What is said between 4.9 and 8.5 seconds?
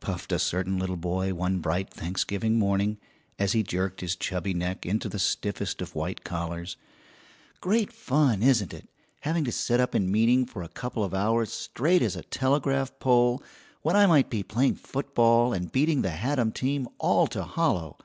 the stiffest of white collars. "Great fun,